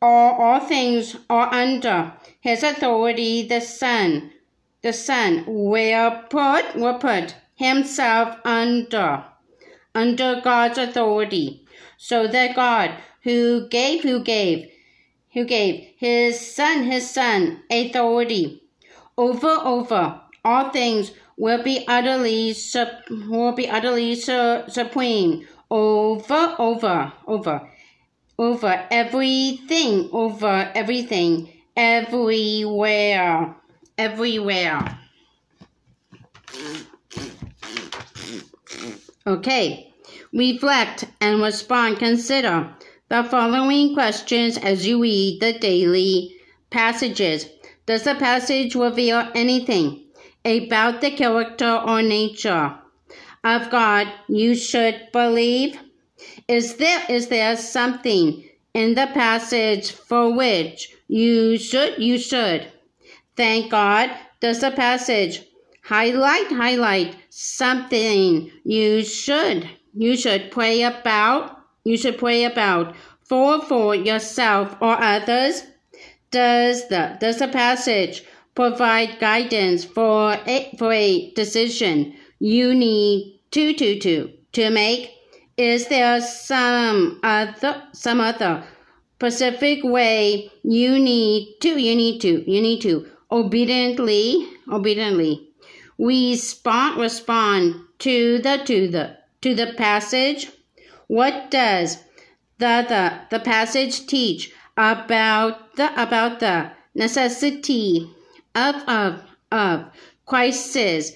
[0.07, 4.30] all, all things are under his authority, the Son,
[4.82, 9.24] the Son will put, will put himself under,
[9.94, 12.92] under God's authority, so that God,
[13.22, 14.70] who gave, who gave,
[15.32, 18.62] who gave his Son, his Son, authority
[19.18, 22.54] over, over all things, will be utterly,
[23.28, 27.68] will be utterly supreme over, over, over,
[28.39, 33.57] over everything, over everything, everywhere,
[33.97, 34.99] everywhere.
[39.26, 39.93] Okay,
[40.32, 41.99] reflect and respond.
[41.99, 42.74] Consider
[43.09, 46.37] the following questions as you read the daily
[46.70, 47.49] passages.
[47.87, 50.05] Does the passage reveal anything
[50.45, 52.76] about the character or nature
[53.43, 55.78] of God you should believe?
[56.48, 58.44] Is there is there something
[58.74, 62.70] in the passage for which you should you should
[63.36, 64.10] thank God?
[64.40, 65.42] Does the passage
[65.82, 73.94] highlight highlight something you should you should pray about you should pray about for for
[73.94, 75.62] yourself or others?
[76.30, 78.24] Does the does the passage
[78.56, 85.15] provide guidance for a, for a decision you need to, to, to, to make?
[85.57, 88.64] Is there some other, some other
[89.14, 95.48] specific way you need to, you need to, you need to obediently, obediently
[95.98, 100.50] we respond, respond to the, to the, to the passage?
[101.07, 101.98] What does
[102.59, 108.11] the, the, the passage teach about the, about the necessity
[108.54, 109.84] of, of, of
[110.26, 111.12] Christ's,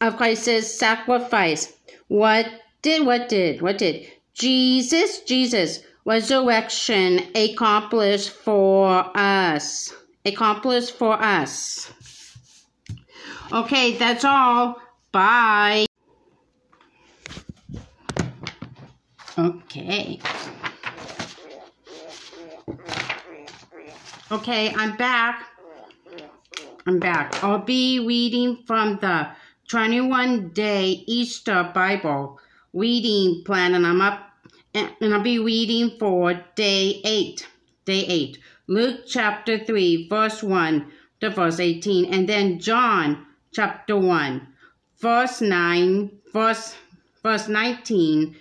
[0.00, 1.72] of Christ's sacrifice.
[2.08, 2.46] What
[2.88, 9.92] did, what did, what did Jesus, Jesus resurrection accomplished for us?
[10.24, 11.90] accomplished for us.
[13.52, 14.76] Okay, that's all.
[15.12, 15.86] Bye.
[19.38, 20.20] Okay.
[24.30, 25.46] Okay, I'm back.
[26.86, 27.42] I'm back.
[27.42, 29.28] I'll be reading from the
[29.68, 32.38] 21 day Easter Bible
[32.72, 34.30] reading plan, and I'm up,
[34.74, 37.46] and I'll be reading for day 8.
[37.84, 38.38] Day 8.
[38.66, 44.46] Luke chapter 3, verse 1 to verse 18, and then John chapter 1,
[45.00, 46.76] verse 9, verse,
[47.22, 48.36] verse 19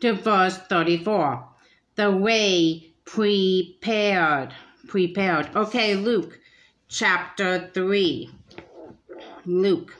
[0.00, 1.48] to verse 34.
[1.96, 4.54] The way prepared.
[4.86, 5.50] Prepared.
[5.56, 6.38] Okay, Luke
[6.88, 8.30] chapter 3.
[9.46, 9.96] Luke.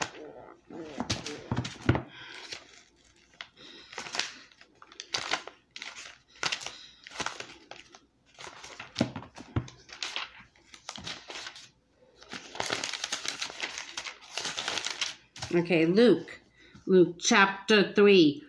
[15.52, 16.40] Okay, Luke.
[16.86, 18.42] Luke chapter 3,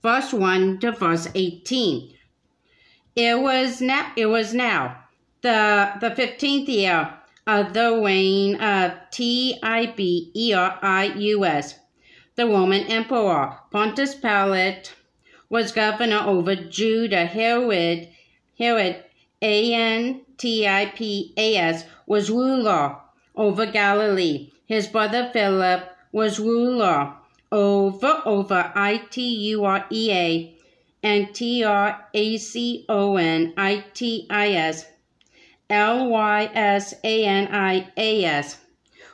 [0.00, 2.14] verse 1 to verse 18.
[3.16, 4.96] It was now, it was now
[5.42, 7.14] the, the 15th year
[7.48, 9.64] of the reign of Tiberius,
[12.36, 13.58] the Roman Emperor.
[13.72, 14.94] Pontius Pilate
[15.48, 17.26] was governor over Judah.
[17.26, 18.08] Herod,
[18.56, 19.04] Herod,
[19.42, 20.24] A-N-T-I-P-A-S,
[22.06, 22.96] was ruler
[23.34, 24.52] over Galilee.
[24.66, 27.12] His brother Philip was ruler
[27.52, 30.56] over, over I-T-U-R-E-A
[31.02, 32.06] and T-R-A-C-O-N-I-T-I-S
[35.68, 38.56] L Y S A N I A S,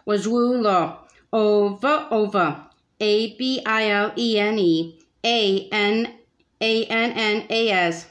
[0.04, 0.96] was ruler
[1.32, 2.66] over over
[3.00, 6.14] A B I L E N E A N
[6.60, 8.06] A N N A S.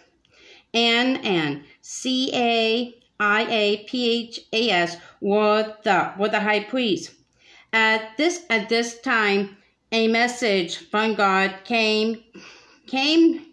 [0.74, 6.66] N N C A I A P H A S were the were the high
[6.66, 7.12] priest.
[7.74, 9.58] At this at this time,
[9.92, 12.24] a message from God came
[12.88, 13.52] came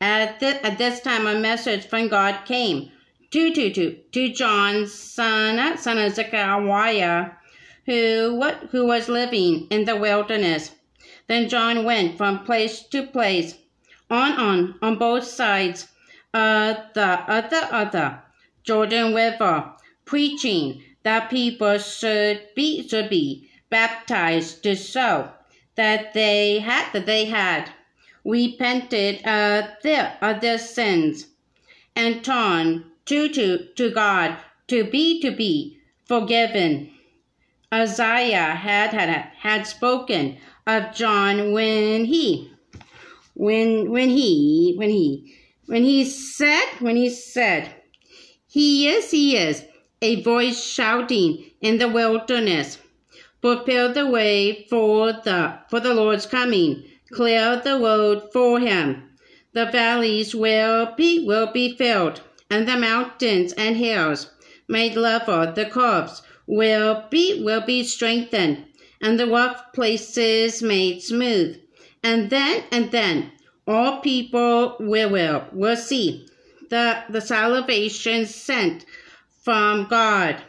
[0.00, 2.92] At, th- at this time, a message from God came
[3.30, 7.30] to, to, to, to John, son, son of Zechariah,
[7.86, 10.72] who, what, who was living in the wilderness.
[11.28, 13.56] Then John went from place to place,
[14.10, 15.88] on, on, on both sides
[16.34, 18.22] of the other, other
[18.64, 19.72] Jordan River,
[20.06, 25.30] preaching that people should be, should be baptized to show
[25.74, 27.70] that they had, that they had
[28.24, 31.26] repented of their, of their sins
[31.94, 34.36] and turned to, to, to God
[34.68, 36.90] to be to be forgiven.
[37.72, 42.50] Isaiah had, had, had spoken of John when he,
[43.34, 45.36] when, when he, when he,
[45.66, 47.74] when he said, when he said,
[48.48, 49.64] he is, he is,
[50.02, 52.78] a voice shouting in the wilderness,
[53.40, 59.10] prepare the way for the, for the Lord's coming, clear the road for him.
[59.52, 62.20] The valleys will be, will be filled,
[62.50, 64.30] and the mountains and hills
[64.68, 65.50] made level.
[65.52, 68.66] The curves will be, will be strengthened,
[69.00, 71.58] and the rough places made smooth.
[72.02, 73.32] And then, and then,
[73.66, 76.28] all people will, will, will see
[76.68, 78.84] the, the salvation sent
[79.46, 80.42] from God.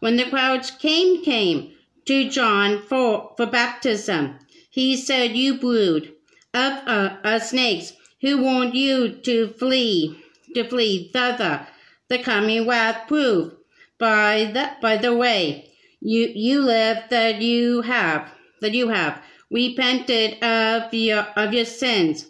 [0.00, 1.74] When the crowds came, came
[2.06, 4.38] to John for, for baptism,
[4.70, 6.14] he said, You brood
[6.54, 10.18] of uh, uh, snakes who warned you to flee,
[10.54, 11.66] to flee thither,
[12.08, 13.52] the coming wrath prove
[13.98, 15.70] by the, by the way
[16.00, 19.20] you, you live that you have, that you have
[19.50, 22.28] repented of your, of your sins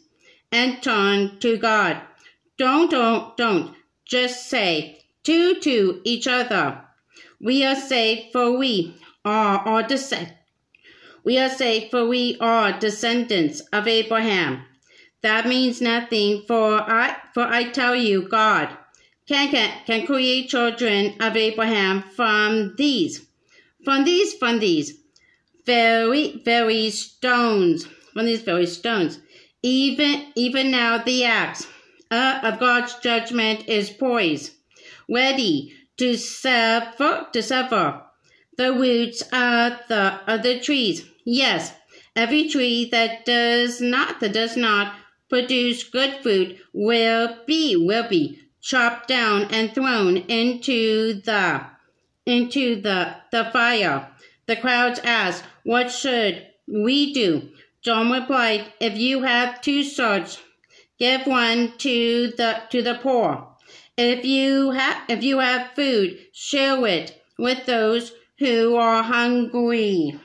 [0.50, 2.00] and turned to God.
[2.58, 6.82] Don't, don't, don't just say to, to each other.
[7.40, 10.32] We are saved for we are, are descend,
[11.24, 14.64] we are saved for we are descendants of Abraham.
[15.22, 18.68] That means nothing for I, for I tell you, God
[19.26, 23.26] can, can, can create children of Abraham from these,
[23.84, 24.98] from these, from these
[25.64, 29.20] very, very stones, from these very stones.
[29.62, 31.66] Even, even now the axe
[32.10, 34.52] uh, of God's judgment is poised,
[35.08, 38.02] ready to sever, to sever
[38.56, 41.04] the roots of the other trees.
[41.24, 41.72] Yes,
[42.14, 44.94] every tree that does not, that does not
[45.28, 51.62] produce good fruit will be, will be chopped down and thrown into the,
[52.26, 54.08] into the, the fire.
[54.46, 57.50] The crowds asked, what should we do?
[57.82, 60.40] John replied, If you have two swords,
[60.98, 63.51] give one to the to the poor.
[63.96, 70.18] If you have if you have food, share it with those who are hungry.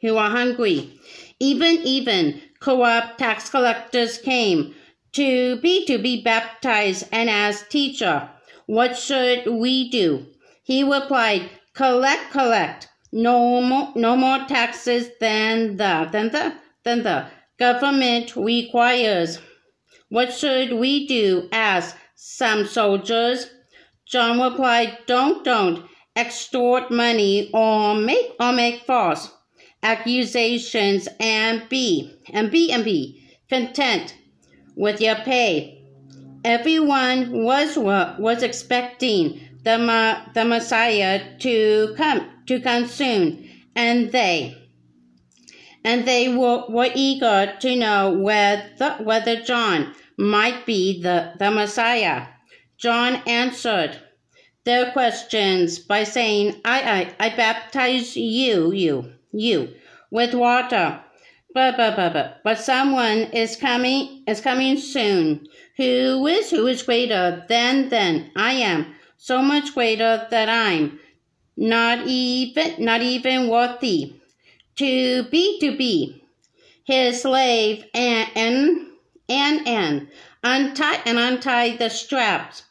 [0.00, 0.98] Who are hungry.
[1.38, 4.74] Even even corrupt tax collectors came
[5.12, 8.30] to be to be baptized and asked, Teacher,
[8.66, 10.26] what should we do?
[10.62, 16.54] He replied, Collect, collect no more, no more taxes than the, than the,
[16.84, 17.26] than the
[17.58, 19.40] government requires.
[20.10, 21.48] What should we do?
[21.52, 23.48] asked some soldiers.
[24.04, 29.30] John replied, Don't, don't extort money or make or make false
[29.84, 34.16] accusations and be and be and be content
[34.74, 35.80] with your pay.
[36.44, 44.56] Everyone was was expecting the, the Messiah to come to come soon, and they
[45.84, 52.26] and they were, were eager to know whether, whether John might be the, the Messiah.
[52.76, 53.98] John answered
[54.64, 59.74] their questions by saying, I, I, I baptize you, you, you,
[60.10, 61.00] with water.
[61.52, 66.82] But, but, but, but, but someone is coming, is coming soon, who is, who is
[66.82, 71.00] greater than, than I am, so much greater that I'm
[71.56, 74.14] not even, not even worthy
[74.76, 76.22] to be, to be
[76.84, 78.89] his slave and, and,
[79.30, 80.08] and, and
[80.42, 82.64] untie, and untie the straps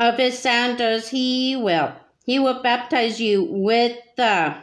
[0.00, 1.08] of his sandals.
[1.08, 1.92] He will,
[2.24, 4.56] he will baptize you with the,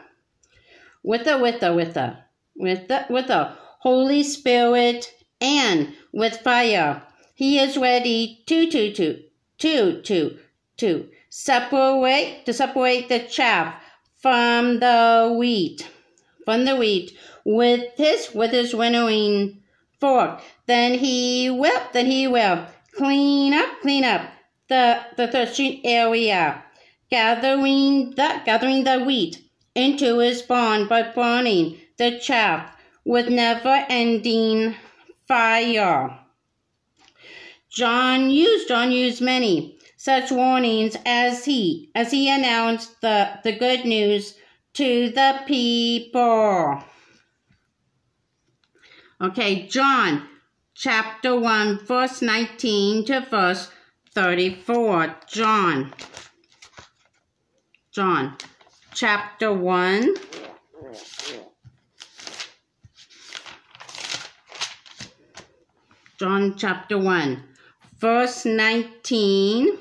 [1.04, 2.18] with the, with the, with the,
[2.56, 7.04] with the, with the Holy Spirit and with fire.
[7.36, 9.24] He is ready to, to, to,
[9.60, 10.38] to, to,
[10.78, 13.74] to separate to separate the chaff
[14.20, 15.90] from the wheat
[16.44, 19.61] from the wheat with his with his winnowing
[20.02, 24.22] Then he will then he will clean up clean up
[24.68, 26.64] the the threshing area,
[27.12, 29.44] gathering the gathering the wheat
[29.76, 32.76] into his barn by burning the chaff
[33.06, 34.76] with never ending
[35.28, 36.18] fire.
[37.70, 43.86] John used John used many such warnings as he as he announced the, the good
[43.86, 44.34] news
[44.74, 46.84] to the people.
[49.22, 50.28] Okay, John
[50.74, 53.70] chapter 1, verse 19 to verse
[54.16, 55.16] 34.
[55.28, 55.94] John.
[57.92, 58.36] John
[58.96, 60.16] chapter 1.
[66.18, 67.44] John chapter 1,
[68.00, 69.78] verse 19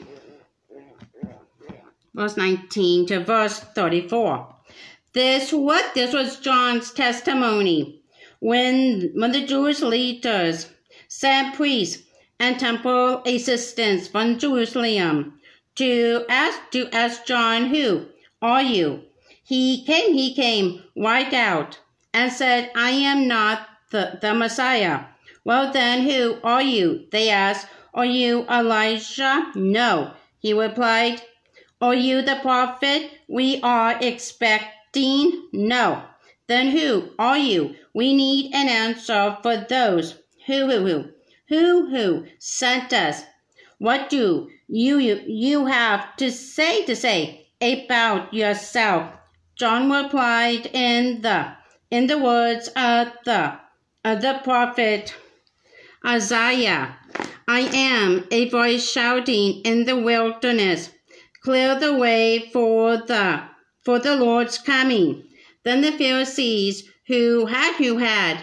[2.14, 4.54] verse 19 to verse 34.
[5.14, 7.99] This what this was John's testimony
[8.40, 10.70] when when the Jewish leaders
[11.08, 12.02] sent priests
[12.38, 15.38] and temple assistants from Jerusalem
[15.76, 18.06] to ask to ask John, Who
[18.42, 19.04] are you?
[19.44, 21.80] He came, he came right out
[22.14, 25.04] and said, I am not the, the Messiah.
[25.44, 27.06] Well then, who are you?
[27.10, 27.66] They asked.
[27.92, 29.50] Are you Elijah?
[29.54, 30.12] No.
[30.38, 31.22] He replied,
[31.80, 35.48] Are you the prophet we are expecting?
[35.52, 36.02] No.
[36.50, 37.76] Then who are you?
[37.94, 41.04] We need an answer for those who, who, who
[41.46, 43.22] who who sent us?
[43.78, 49.12] What do you, you, you have to say to say about yourself?
[49.54, 51.52] John replied in the
[51.88, 53.58] in the words of the
[54.04, 55.14] of the prophet
[56.04, 56.96] Isaiah.
[57.46, 60.90] I am a voice shouting in the wilderness,
[61.44, 63.42] clear the way for the
[63.84, 65.29] for the Lord's coming.
[65.64, 68.40] Then the Pharisees who had who had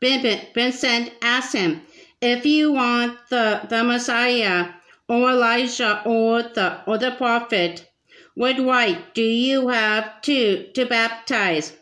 [0.00, 1.82] been, been sent asked him,
[2.20, 4.68] if you want the, the Messiah
[5.08, 7.90] or Elijah or the or the prophet,
[8.34, 11.72] what right do you have to to baptize?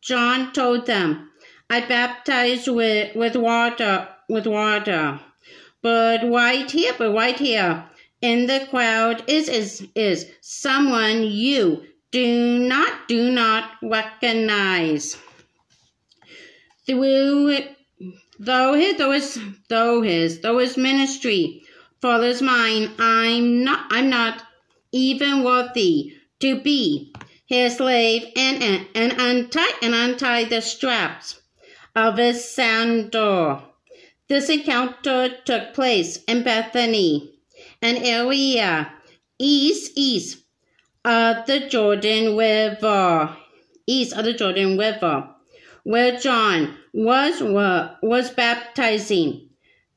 [0.00, 1.30] John told them,
[1.70, 5.20] I baptize with, with water with water.
[5.82, 7.84] But right here, but right here
[8.20, 15.16] in the crowd is is is someone you do not do not recognize.
[16.86, 17.58] Through
[18.44, 21.62] Though his, though his, though his, though his ministry
[22.00, 24.42] follows mine, I'm not, I'm not
[24.90, 27.14] even worthy to be
[27.46, 31.40] his slave and, and, and untie, and untie the straps
[31.94, 33.62] of his sandal.
[34.28, 37.38] This encounter took place in Bethany,
[37.80, 38.92] an area
[39.38, 40.41] east, east
[41.04, 43.36] of the Jordan River,
[43.86, 45.28] east of the Jordan River,
[45.84, 49.48] where John was was baptizing.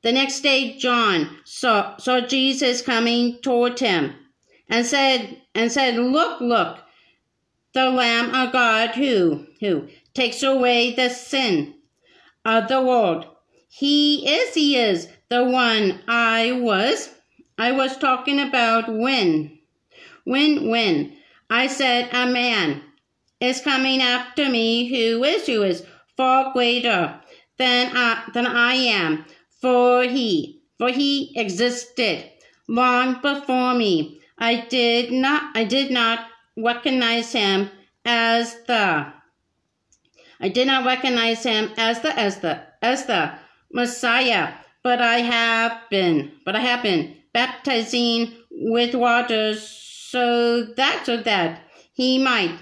[0.02, 4.14] The next day John saw, saw Jesus coming toward him
[4.70, 6.80] and said and said, Look, look,
[7.74, 11.76] the Lamb of God who who takes away the sin
[12.46, 13.26] of the world.
[13.68, 17.10] He is, he is the one I was
[17.58, 19.55] I was talking about when
[20.26, 21.18] when when
[21.50, 22.82] I said a man
[23.40, 25.86] is coming after me who is who is
[26.18, 27.22] far greater
[27.58, 29.26] than I, than I am,
[29.62, 32.32] for he, for he existed
[32.68, 34.20] long before me.
[34.38, 37.70] I did not, I did not recognize him
[38.04, 39.14] as the,
[40.40, 43.32] I did not recognize him as the, as the, as the
[43.72, 44.54] Messiah,
[44.84, 49.56] but I have been, but I have been baptizing with water
[50.10, 51.62] so that, so that
[51.94, 52.58] he might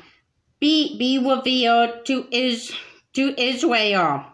[0.59, 2.79] be, be revealed to Israel
[3.13, 4.25] to Israel.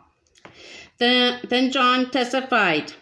[0.97, 2.93] Then, then John testified,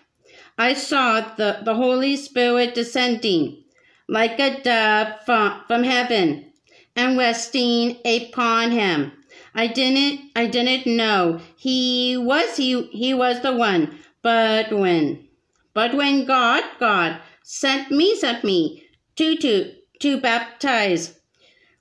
[0.58, 3.64] I saw the, the Holy Spirit descending
[4.10, 6.52] like a dove from, from heaven
[6.96, 9.12] and resting upon him.
[9.54, 15.28] I didn't I didn't know he was he he was the one, but when
[15.74, 18.84] but when God God sent me sent me
[19.16, 21.20] to to to baptize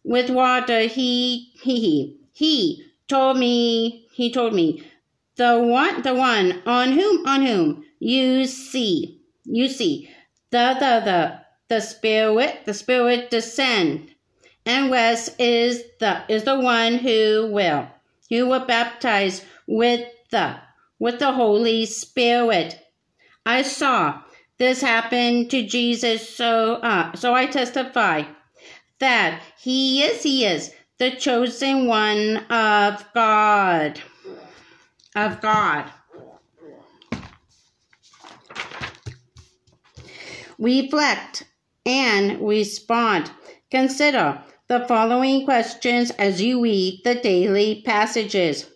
[0.05, 4.85] with water he he he he told me, he told me,
[5.37, 10.11] the one, the one on whom, on whom you see, you see,
[10.51, 14.11] the, the, the, the spirit, the spirit descend
[14.65, 17.87] and rest is the, is the one who will,
[18.31, 20.57] who will baptize with the,
[20.99, 22.81] with the Holy Spirit.
[23.45, 24.23] I saw
[24.59, 28.23] this happened to Jesus, so, uh, so I testify
[29.01, 34.01] that he is, he is the chosen one of God.
[35.15, 35.91] Of God.
[40.59, 41.45] Reflect
[41.85, 43.31] and respond.
[43.71, 48.71] Consider the following questions as you read the daily passages.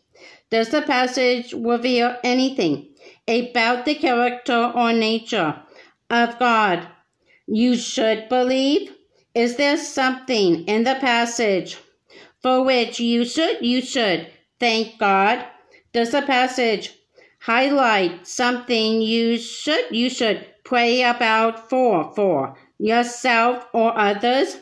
[0.50, 2.88] Does the passage reveal anything
[3.26, 5.62] about the character or nature
[6.10, 6.86] of God
[7.46, 8.92] you should believe?
[9.34, 11.78] Is there something in the passage
[12.42, 14.26] for which you should you should
[14.58, 15.44] thank God.
[15.92, 16.94] Does the passage
[17.40, 24.58] highlight something you should you should pray about for for yourself or others?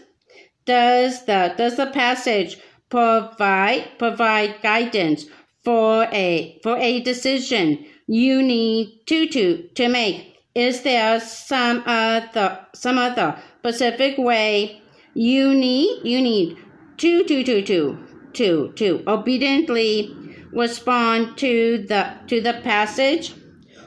[0.64, 5.26] Does the does the passage provide provide guidance
[5.64, 10.37] for a for a decision you need to to to make?
[10.58, 14.82] Is there some other some other specific way
[15.14, 16.58] You need you need
[16.96, 17.98] two two two two
[18.32, 20.12] two two obediently
[20.50, 23.34] respond to the to the passage.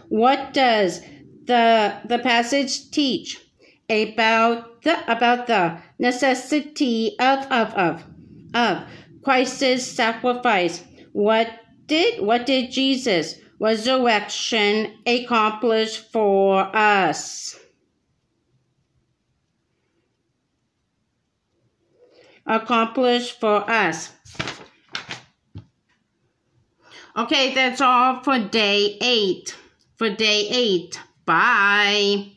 [0.07, 1.01] What does
[1.43, 3.37] the the passage teach
[3.89, 8.05] about the about the necessity of of of
[8.53, 8.83] of
[9.25, 10.85] Christ's sacrifice?
[11.11, 11.51] What
[11.87, 17.59] did what did Jesus resurrection accomplished for us?
[22.47, 24.11] Accomplished for us.
[27.15, 29.55] Okay, that's all for day eight.
[29.95, 30.99] For day eight.
[31.25, 32.31] Bye.